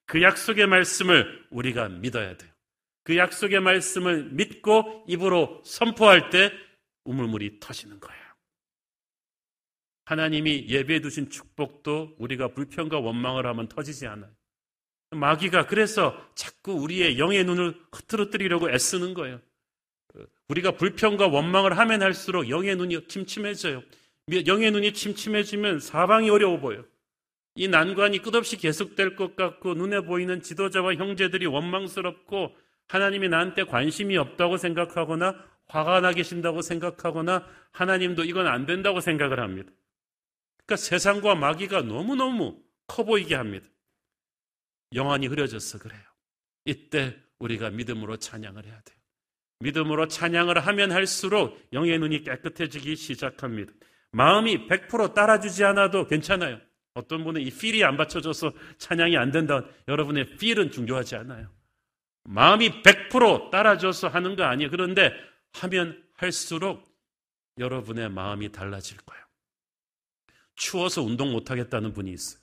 [0.07, 2.51] 그 약속의 말씀을 우리가 믿어야 돼요.
[3.05, 6.53] 그 약속의 말씀을 믿고 입으로 선포할 때
[7.05, 8.23] 우물물이 터지는 거예요.
[10.05, 14.31] 하나님이 예배해 두신 축복도 우리가 불평과 원망을 하면 터지지 않아요.
[15.11, 19.41] 마귀가 그래서 자꾸 우리의 영의 눈을 흐트러뜨리려고 애쓰는 거예요.
[20.49, 23.83] 우리가 불평과 원망을 하면 할수록 영의 눈이 침침해져요.
[24.47, 26.85] 영의 눈이 침침해지면 사방이 어려워 보여요.
[27.55, 32.57] 이 난관이 끝없이 계속될 것 같고 눈에 보이는 지도자와 형제들이 원망스럽고
[32.89, 39.71] 하나님이 나한테 관심이 없다고 생각하거나 화가 나 계신다고 생각하거나 하나님도 이건 안 된다고 생각을 합니다.
[40.59, 43.67] 그러니까 세상과 마귀가 너무너무 커 보이게 합니다.
[44.95, 46.03] 영안이 흐려져서 그래요.
[46.65, 48.99] 이때 우리가 믿음으로 찬양을 해야 돼요.
[49.61, 53.73] 믿음으로 찬양을 하면 할수록 영의 눈이 깨끗해지기 시작합니다.
[54.13, 56.61] 마음이 100% 따라주지 않아도 괜찮아요.
[56.95, 59.65] 어떤 분은 이 필이 안 받쳐줘서 찬양이 안 된다.
[59.89, 61.51] 여러분의 필은 중요하지 않아요.
[62.25, 64.71] 마음이 100% 따라줘서 하는 거 아니에요.
[64.71, 65.13] 그런데
[65.55, 66.87] 하면 할수록
[67.59, 69.23] 여러분의 마음이 달라질 거예요.
[70.55, 72.41] 추워서 운동 못 하겠다는 분이 있어요.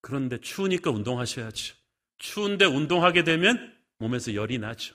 [0.00, 1.74] 그런데 추우니까 운동하셔야죠.
[2.18, 4.94] 추운데 운동하게 되면 몸에서 열이 나죠.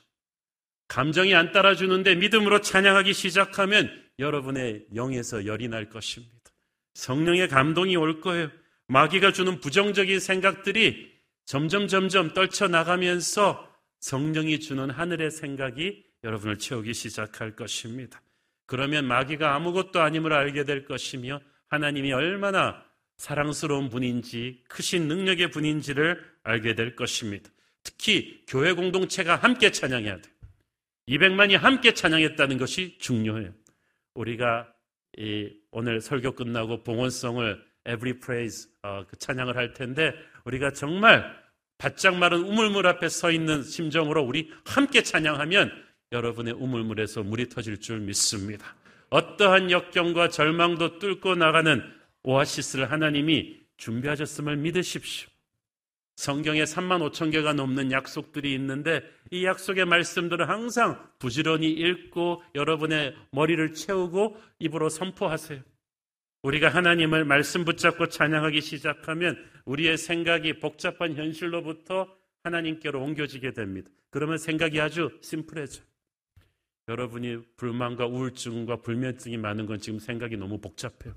[0.89, 6.33] 감정이 안 따라주는데 믿음으로 찬양하기 시작하면 여러분의 영에서 열이 날 것입니다.
[6.93, 8.49] 성령의 감동이 올 거예요.
[8.87, 11.11] 마귀가 주는 부정적인 생각들이
[11.45, 18.21] 점점 점점 떨쳐 나가면서 성령이 주는 하늘의 생각이 여러분을 채우기 시작할 것입니다.
[18.65, 22.83] 그러면 마귀가 아무것도 아님을 알게 될 것이며 하나님이 얼마나
[23.17, 27.49] 사랑스러운 분인지 크신 능력의 분인지를 알게 될 것입니다.
[27.83, 30.33] 특히 교회 공동체가 함께 찬양해야 돼요.
[31.07, 33.53] 200만이 함께 찬양했다는 것이 중요해요.
[34.15, 34.73] 우리가
[35.71, 40.13] 오늘 설교 끝나고 봉헌성을 Every Praise 어, 그 찬양을 할 텐데
[40.45, 41.23] 우리가 정말
[41.77, 45.71] 바짝 마른 우물물 앞에 서 있는 심정으로 우리 함께 찬양하면
[46.11, 48.75] 여러분의 우물물에서 물이 터질 줄 믿습니다.
[49.09, 51.83] 어떠한 역경과 절망도 뚫고 나가는
[52.23, 55.32] 오아시스를 하나님이 준비하셨음을 믿으십시오.
[56.15, 63.73] 성경에 3만 5천 개가 넘는 약속들이 있는데 이 약속의 말씀들을 항상 부지런히 읽고 여러분의 머리를
[63.73, 65.61] 채우고 입으로 선포하세요.
[66.43, 72.07] 우리가 하나님을 말씀 붙잡고 찬양하기 시작하면 우리의 생각이 복잡한 현실로부터
[72.43, 73.89] 하나님께로 옮겨지게 됩니다.
[74.09, 75.85] 그러면 생각이 아주 심플해져요.
[76.89, 81.15] 여러분이 불만과 우울증과 불면증이 많은 건 지금 생각이 너무 복잡해요.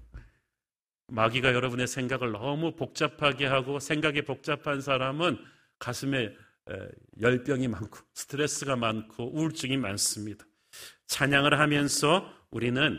[1.08, 5.38] 마귀가 여러분의 생각을 너무 복잡하게 하고 생각이 복잡한 사람은
[5.78, 6.34] 가슴에
[7.20, 10.44] 열병이 많고 스트레스가 많고 우울증이 많습니다.
[11.06, 12.98] 찬양을 하면서 우리는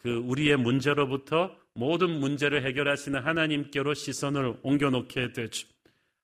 [0.00, 5.68] 그 우리의 문제로부터 모든 문제를 해결하시는 하나님께로 시선을 옮겨놓게 되죠.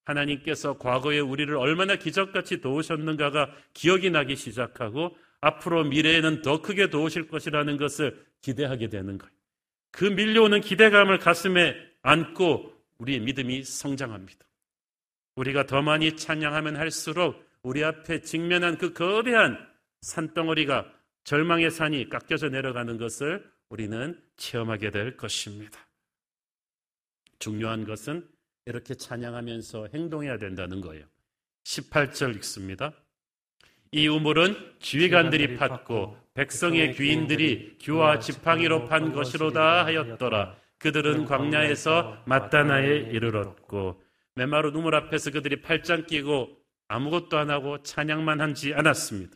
[0.04, 7.76] 하나님께서 과거에 우리를 얼마나 기적같이 도우셨는가가 기억이 나기 시작하고 앞으로 미래에는 더 크게 도우실 것이라는
[7.76, 9.36] 것을 기대하게 되는 거예요.
[9.96, 14.44] 그 밀려오는 기대감을 가슴에 안고 우리의 믿음이 성장합니다.
[15.37, 19.59] 우리가 더 많이 찬양하면 할수록 우리 앞에 직면한 그 거대한
[20.02, 20.92] 산덩어리가
[21.24, 25.88] 절망의 산이 깎여져 내려가는 것을 우리는 체험하게 될 것입니다.
[27.38, 28.28] 중요한 것은
[28.66, 31.06] 이렇게 찬양하면서 행동해야 된다는 거예요.
[31.64, 32.92] 18절 읽습니다.
[33.92, 40.55] 이 우물은 지휘관들이 팠고 백성의 귀인들이 규와 지팡이로 판 것이로다 하였더라.
[40.79, 44.03] 그들은 광야에서 마따나에 이르렀고
[44.35, 46.55] 메마른 우물 앞에서 그들이 팔짱 끼고
[46.88, 49.35] 아무것도 안 하고 찬양만 하지 않았습니다.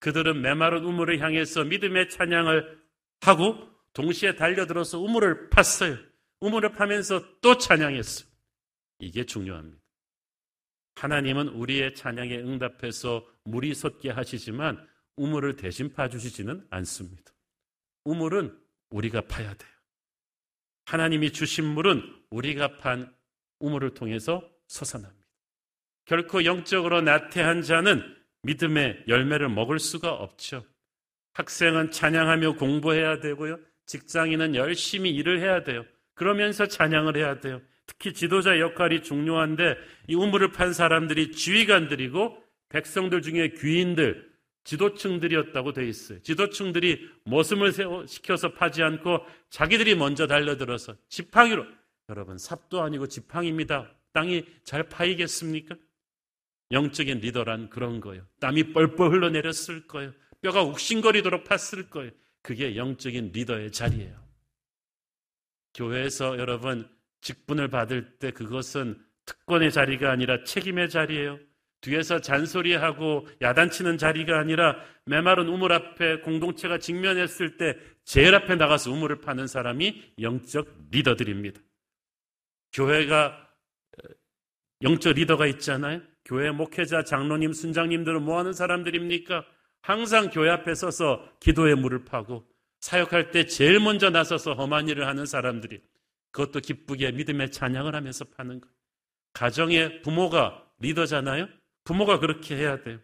[0.00, 2.78] 그들은 메마른 우물을 향해서 믿음의 찬양을
[3.22, 3.56] 하고
[3.94, 5.98] 동시에 달려들어서 우물을 팠어요.
[6.40, 8.28] 우물을 파면서 또 찬양했어요.
[8.98, 9.82] 이게 중요합니다.
[10.96, 17.32] 하나님은 우리의 찬양에 응답해서 물이 솟게 하시지만 우물을 대신 파주시지는 않습니다.
[18.04, 18.56] 우물은
[18.90, 19.70] 우리가 파야 돼요.
[20.86, 23.12] 하나님이 주신 물은 우리가 판
[23.58, 25.26] 우물을 통해서 솟아납니다.
[26.04, 28.02] 결코 영적으로 나태한 자는
[28.42, 30.64] 믿음의 열매를 먹을 수가 없죠.
[31.32, 33.58] 학생은 찬양하며 공부해야 되고요.
[33.86, 35.84] 직장인은 열심히 일을 해야 돼요.
[36.14, 37.60] 그러면서 찬양을 해야 돼요.
[37.86, 39.76] 특히 지도자 역할이 중요한데
[40.08, 44.25] 이 우물을 판 사람들이 지휘관들이고 백성들 중에 귀인들,
[44.66, 46.20] 지도층들이었다고 돼 있어요.
[46.22, 47.72] 지도층들이 모습을
[48.06, 51.64] 시켜서 파지 않고 자기들이 먼저 달려들어서 지팡이로
[52.08, 53.90] 여러분 삽도 아니고 지팡입니다.
[54.12, 55.76] 땅이 잘 파이겠습니까?
[56.72, 58.26] 영적인 리더란 그런 거예요.
[58.40, 60.12] 땀이 뻘뻘 흘러내렸을 거예요.
[60.42, 62.10] 뼈가 욱신거리도록 팠을 거예요.
[62.42, 64.26] 그게 영적인 리더의 자리예요.
[65.74, 66.88] 교회에서 여러분
[67.20, 71.38] 직분을 받을 때 그것은 특권의 자리가 아니라 책임의 자리예요.
[71.86, 79.20] 뒤에서 잔소리하고 야단치는 자리가 아니라 메마른 우물 앞에 공동체가 직면했을 때 제일 앞에 나가서 우물을
[79.20, 81.60] 파는 사람이 영적 리더들입니다.
[82.72, 83.48] 교회가
[84.82, 86.02] 영적 리더가 있잖아요.
[86.24, 89.44] 교회 목회자, 장로님, 순장님들은 뭐 하는 사람들입니까?
[89.82, 92.44] 항상 교회 앞에 서서 기도의 물을 파고
[92.80, 95.80] 사역할 때 제일 먼저 나서서 험한 일을 하는 사람들이
[96.32, 98.68] 그것도 기쁘게 믿음의 찬양을 하면서 파는 것.
[99.32, 101.48] 가정의 부모가 리더잖아요.
[101.86, 102.98] 부모가 그렇게 해야 돼요.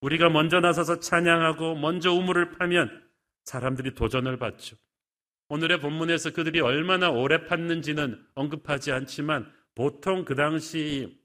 [0.00, 3.06] 우리가 먼저 나서서 찬양하고 먼저 우물을 파면
[3.44, 4.76] 사람들이 도전을 받죠.
[5.48, 11.20] 오늘의 본문에서 그들이 얼마나 오래 팠는지는 언급하지 않지만 보통 그 당시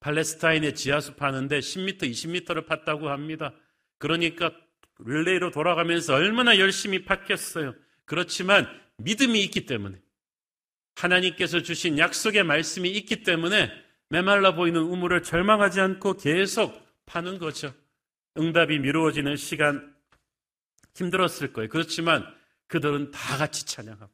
[0.00, 3.52] 팔레스타인의 지하수 파는데 10m, 20m를 팠다고 합니다.
[3.98, 4.52] 그러니까
[5.00, 7.76] 릴레이로 돌아가면서 얼마나 열심히 팠겠어요.
[8.04, 8.68] 그렇지만
[8.98, 10.00] 믿음이 있기 때문에
[10.94, 13.70] 하나님께서 주신 약속의 말씀이 있기 때문에
[14.12, 17.72] 메말라 보이는 우물을 절망하지 않고 계속 파는 거죠.
[18.36, 19.96] 응답이 미루어지는 시간
[20.94, 21.70] 힘들었을 거예요.
[21.70, 22.22] 그렇지만
[22.66, 24.12] 그들은 다 같이 찬양하고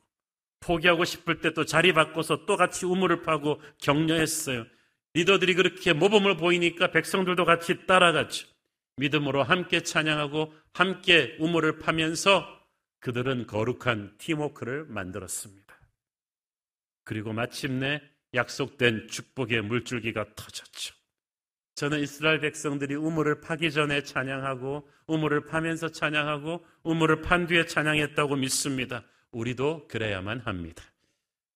[0.60, 4.66] 포기하고 싶을 때 또 자리 바꿔서 또 같이 우물을 파고 격려했어요.
[5.14, 8.46] 리더들이 그렇게 모범을 보이니까 백성들도 같이 따라갔죠.
[8.98, 12.46] 믿음으로 함께 찬양하고 함께 우물을 파면서
[13.00, 15.76] 그들은 거룩한 팀워크를 만들었습니다.
[17.02, 18.00] 그리고 마침내
[18.34, 20.94] 약속된 축복의 물줄기가 터졌죠.
[21.74, 29.04] 저는 이스라엘 백성들이 우물을 파기 전에 찬양하고 우물을 파면서 찬양하고 우물을 판 뒤에 찬양했다고 믿습니다.
[29.30, 30.82] 우리도 그래야만 합니다.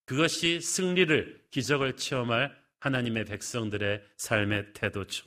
[0.07, 5.27] 그것이 승리를 기적을 체험할 하나님의 백성들의 삶의 태도죠.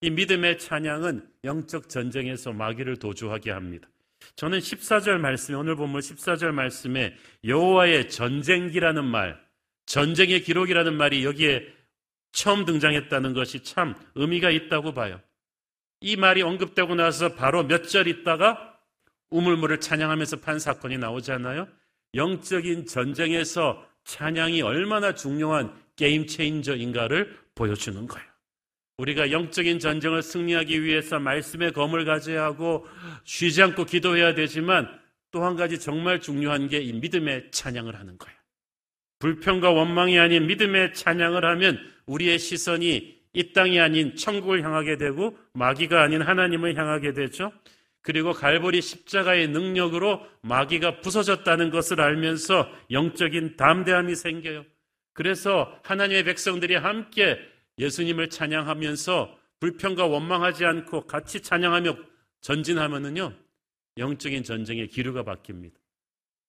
[0.00, 3.88] 이 믿음의 찬양은 영적 전쟁에서 마귀를 도주하게 합니다.
[4.36, 9.40] 저는 14절 말씀에 오늘 본문 14절 말씀에 여호와의 전쟁기라는 말,
[9.86, 11.66] 전쟁의 기록이라는 말이 여기에
[12.32, 15.20] 처음 등장했다는 것이 참 의미가 있다고 봐요.
[16.00, 18.74] 이 말이 언급되고 나서 바로 몇 절 있다가
[19.30, 21.66] 우물물을 찬양하면서 판 사건이 나오잖아요.
[22.14, 28.26] 영적인 전쟁에서 찬양이 얼마나 중요한 게임 체인저인가를 보여주는 거예요.
[28.98, 32.86] 우리가 영적인 전쟁을 승리하기 위해서 말씀의 검을 가져야 하고
[33.24, 34.88] 쉬지 않고 기도해야 되지만
[35.32, 38.35] 또 한 가지 정말 중요한 게 이 믿음의 찬양을 하는 거예요.
[39.18, 46.02] 불평과 원망이 아닌 믿음의 찬양을 하면 우리의 시선이 이 땅이 아닌 천국을 향하게 되고 마귀가
[46.02, 47.52] 아닌 하나님을 향하게 되죠.
[48.02, 54.64] 그리고 갈보리 십자가의 능력으로 마귀가 부서졌다는 것을 알면서 영적인 담대함이 생겨요.
[55.12, 57.38] 그래서 하나님의 백성들이 함께
[57.78, 61.96] 예수님을 찬양하면서 불평과 원망하지 않고 같이 찬양하며
[62.42, 63.32] 전진하면은요,
[63.98, 65.74] 영적인 전쟁의 기류가 바뀝니다.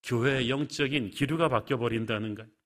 [0.03, 2.56] 교회의 영적인 기류가 바뀌어버린다는 거예요.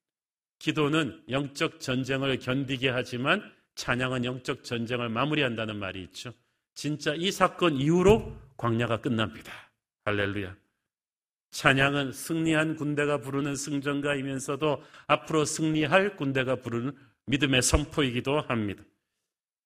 [0.62, 3.42] 기도는 영적 전쟁을 견디게 하지만
[3.74, 6.32] 찬양은 영적 전쟁을 마무리한다는 말이 있죠.
[6.74, 9.52] 진짜 이 사건 이후로 광야가 끝납니다.
[10.04, 10.54] 할렐루야.
[11.50, 16.92] 찬양은 승리한 군대가 부르는 승전가이면서도 앞으로 승리할 군대가 부르는
[17.26, 18.84] 믿음의 선포이기도 합니다.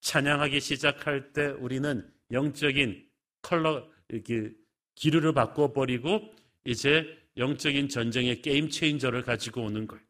[0.01, 3.07] 찬양하기 시작할 때 우리는 영적인
[3.43, 4.51] 컬러, 이렇게
[4.95, 6.33] 기류를 바꿔 버리고
[6.65, 7.05] 이제
[7.37, 10.06] 영적인 전쟁의 게임 체인저를 가지고 오는 거예요.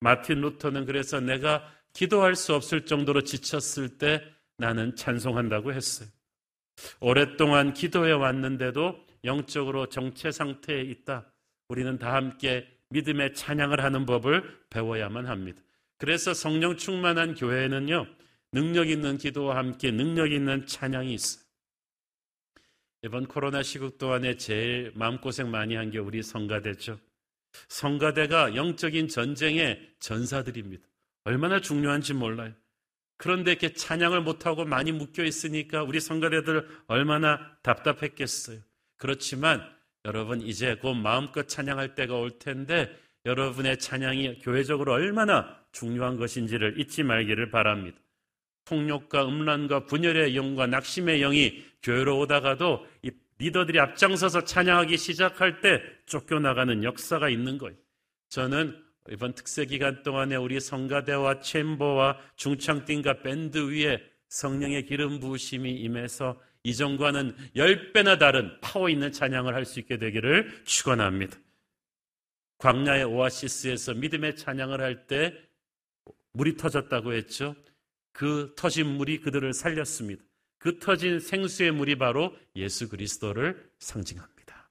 [0.00, 4.22] 마틴 루터는 그래서 내가 기도할 수 없을 정도로 지쳤을 때
[4.56, 6.08] 나는 찬송한다고 했어요.
[7.00, 11.30] 오랫동안 기도해 왔는데도 영적으로 정체 상태에 있다.
[11.68, 15.60] 우리는 다 함께 믿음의 찬양을 하는 법을 배워야만 합니다.
[15.98, 18.06] 그래서 성령 충만한 교회에는요,
[18.52, 21.44] 능력 있는 기도와 함께 능력 있는 찬양이 있어요.
[23.02, 26.98] 이번 코로나 시국 동안에 제일 마음고생 많이 한 게 우리 성가대죠.
[27.68, 30.82] 성가대가 영적인 전쟁의 전사들입니다.
[31.24, 32.52] 얼마나 중요한지 몰라요.
[33.16, 38.60] 그런데 이렇게 찬양을 못하고 많이 묶여 있으니까 우리 성가대들 얼마나 답답했겠어요.
[38.96, 39.62] 그렇지만
[40.06, 42.90] 여러분 이제 곧 마음껏 찬양할 때가 올 텐데
[43.26, 47.98] 여러분의 찬양이 교회적으로 얼마나 중요한 것인지를 잊지 말기를 바랍니다.
[48.64, 53.10] 폭력과 음란과 분열의 영과 낙심의 영이 교회로 오다가도 이
[53.40, 57.76] 리더들이 앞장서서 찬양하기 시작할 때 쫓겨나가는 역사가 있는 거예요.
[58.28, 58.76] 저는
[59.10, 67.34] 이번 특세 기간 동안에 우리 성가대와 챔버와 중창팀과 밴드 위에 성령의 기름 부으심이 임해서 이전과는
[67.56, 71.36] 10배나 다른 파워 있는 찬양을 할 수 있게 되기를 축원합니다.
[72.58, 75.34] 광야의 오아시스에서 믿음의 찬양을 할 때
[76.32, 77.56] 물이 터졌다고 했죠.
[78.12, 80.22] 그 터진 물이 그들을 살렸습니다.
[80.60, 84.68] 그 터진 생수의 물이 바로 예수 그리스도를 상징합니다.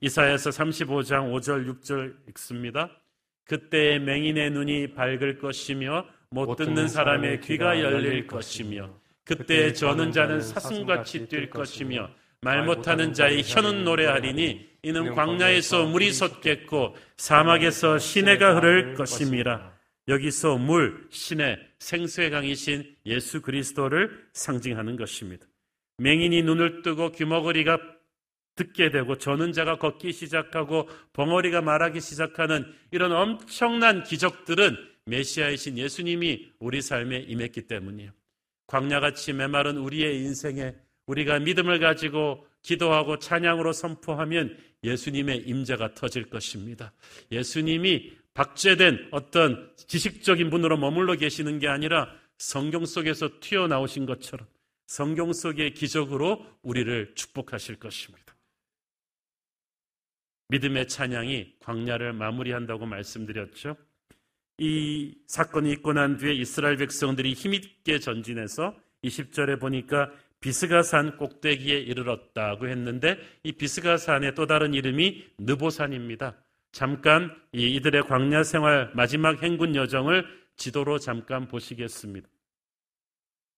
[0.00, 2.90] 이사야서 35장 5절 6절 읽습니다.
[3.44, 8.90] 그때 맹인의 눈이 밝을 것이며 못 듣는 사람의 귀가 열릴 것이며
[9.24, 12.10] 그때 저는 자는 사슴같이 뛸 것이며
[12.40, 19.71] 말 못하는 자의 혀는 노래하리니 이는 광야에서 물이 솟겠고 사막에서 시내가 흐를 것임이라.
[20.08, 25.46] 여기서 물, 시내, 생수의 강이신 예수 그리스도를 상징하는 것입니다.
[25.98, 27.78] 맹인이 눈을 뜨고 귀머거리가
[28.56, 34.76] 듣게 되고 저는 자가 걷기 시작하고 벙어리가 말하기 시작하는 이런 엄청난 기적들은
[35.06, 38.10] 메시아이신 예수님이 우리 삶에 임했기 때문이에요.
[38.66, 40.74] 광야같이 메마른 우리의 인생에
[41.06, 46.92] 우리가 믿음을 가지고 기도하고 찬양으로 선포하면 예수님의 임재가 터질 것입니다.
[47.30, 52.08] 예수님이 박제된 어떤 지식적인 분으로 머물러 계시는 게 아니라
[52.38, 54.46] 성경 속에서 튀어나오신 것처럼
[54.86, 58.34] 성경 속의 기적으로 우리를 축복하실 것입니다.
[60.48, 63.76] 믿음의 찬양이 광야를 마무리한다고 말씀드렸죠.
[64.58, 70.10] 이 사건이 있고 난 뒤에 이스라엘 백성들이 힘있게 전진해서 20절에 보니까
[70.40, 76.36] 비스가산 꼭대기에 이르렀다고 했는데 이 비스가산의 또 다른 이름이 느보산입니다.
[76.72, 80.24] 잠깐 이들의 광야 생활 마지막 행군 여정을
[80.56, 82.28] 지도로 잠깐 보시겠습니다.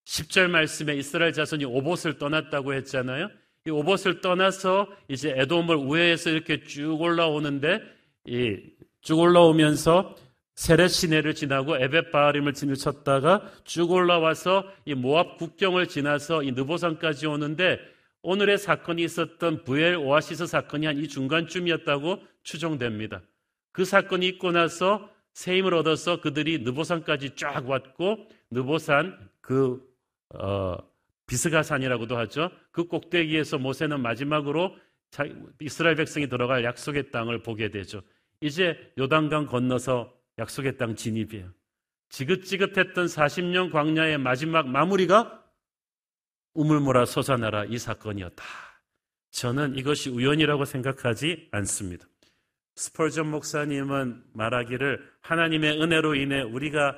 [0.05, 3.29] 10절 말씀에 이스라엘 자손이 오봇을 떠났다고 했잖아요.
[3.65, 7.81] 이 오봇을 떠나서 이제 에돔을 우회해서 이렇게 쭉 올라오는데
[9.01, 10.15] 쭉 올라오면서
[10.55, 17.79] 세렛 시내를 지나고 에벳 바하림을 지나쳤다가 쭉 올라와서 이 모압 국경을 지나서 이 느보산까지 오는데
[18.21, 23.21] 오늘의 사건이 있었던 부엘 오아시스 사건이 한 이 중간쯤이었다고 추정됩니다.
[23.73, 29.85] 그 사건이 있고 나서 새 힘을 얻어서 그들이 느보산까지 쫙 왔고 느보산 그
[30.33, 30.77] 어,
[31.27, 32.51] 비스가산이라고도 하죠.
[32.71, 34.77] 그 꼭대기에서 모세는 마지막으로
[35.59, 38.01] 이스라엘 백성이 들어갈 약속의 땅을 보게 되죠.
[38.41, 41.51] 이제 요단강 건너서 약속의 땅 진입이에요.
[42.09, 45.43] 지긋지긋했던 40년 광야의 마지막 마무리가
[46.53, 48.43] 우물물아 솟아나라 이 사건이었다.
[49.31, 52.07] 저는 이것이 우연이라고 생각하지 않습니다.
[52.75, 56.97] 스펄전 목사님은 말하기를 하나님의 은혜로 인해 우리가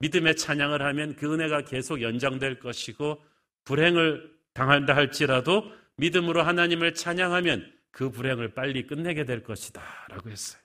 [0.00, 3.22] 믿음의 찬양을 하면 그 은혜가 계속 연장될 것이고
[3.64, 9.82] 불행을 당한다 할지라도 믿음으로 하나님을 찬양하면 그 불행을 빨리 끝내게 될 것이다.
[10.08, 10.60] 라고 했어요.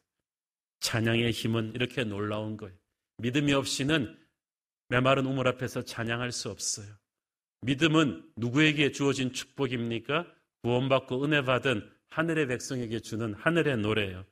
[0.79, 2.75] 찬양의 힘은 이렇게 놀라운 거예요.
[3.17, 4.19] 믿음이 없이는
[4.89, 6.87] 메마른 우물 앞에서 찬양할 수 없어요.
[7.61, 10.27] 믿음은 누구에게 주어진 축복입니까?
[10.61, 14.23] 구원받고 은혜 받은 하늘의 백성에게 주는 하늘의 노래예요.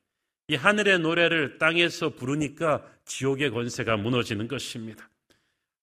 [0.48, 5.10] 이 하늘의 노래를 땅에서 부르니까 지옥의 권세가 무너지는 것입니다.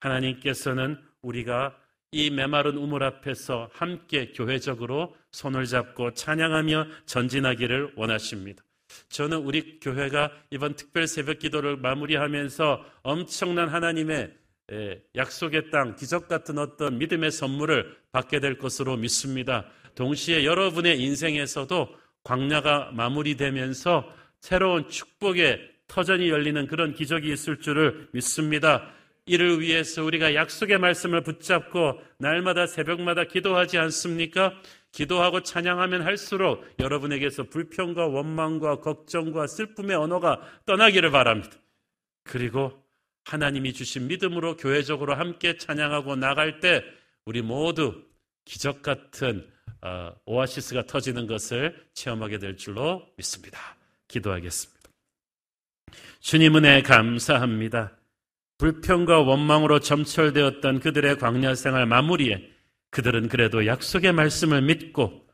[0.01, 1.77] 하나님께서는 우리가
[2.13, 8.63] 이 메마른 우물 앞에서 함께 교회적으로 손을 잡고 찬양하며 전진하기를 원하십니다.
[9.11, 14.35] 저는 우리 교회가 이번 특별 새벽 기도를 마무리하면서 엄청난 하나님의
[15.17, 19.67] 약속의 땅, 기적 같은 어떤 믿음의 선물을 받게 될 것으로 믿습니다.
[19.99, 21.89] 동시에 여러분의 인생에서도
[22.23, 24.09] 광야가 마무리되면서
[24.41, 28.93] 새로운 축복의 터전이 열리는 그런 기적이 있을 줄을 믿습니다.
[29.27, 34.55] 이를 위해서 우리가 약속의 말씀을 붙잡고 날마다 새벽마다 기도하지 않습니까?
[34.93, 41.57] 기도하고 찬양하면 할수록 여러분에게서 불평과 원망과 걱정과 슬픔의 언어가 떠나기를 바랍니다.
[42.23, 42.85] 그리고
[43.25, 46.85] 하나님이 주신 믿음으로 교회적으로 함께 찬양하고 나갈 때
[47.25, 48.08] 우리 모두
[48.49, 49.47] 기적 같은
[49.83, 53.77] 어, 오아시스가 터지는 것을 체험하게 될 줄로 믿습니다.
[54.09, 54.91] 기도하겠습니다.
[56.21, 57.93] 주님 은혜 감사합니다.
[58.57, 62.51] 불평과 원망으로 점철되었던 그들의 광야 생활 마무리에
[62.91, 65.27] 그들은 그래도 약속의 말씀을 믿고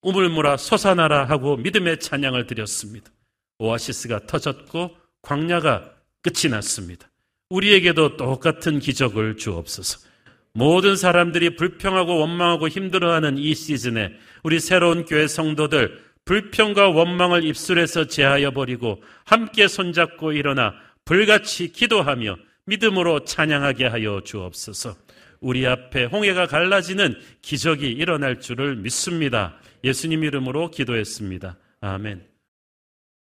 [0.00, 3.10] 우물물아 솟아나라 하고 믿음의 찬양을 드렸습니다.
[3.58, 5.92] 오아시스가 터졌고 광야가
[6.22, 7.10] 끝이 났습니다.
[7.50, 10.11] 우리에게도 똑같은 기적을 주옵소서.
[10.54, 18.52] 모든 사람들이 불평하고 원망하고 힘들어하는 이 시즌에 우리 새로운 교회 성도들 불평과 원망을 입술에서 제하여
[18.52, 20.74] 버리고 함께 손잡고 일어나
[21.04, 22.36] 불같이 기도하며
[22.66, 24.94] 믿음으로 찬양하게 하여 주옵소서.
[25.40, 29.58] 우리 앞에 홍해가 갈라지는 기적이 일어날 줄을 믿습니다.
[29.82, 31.56] 예수님 이름으로 기도했습니다.
[31.80, 32.31] 아멘.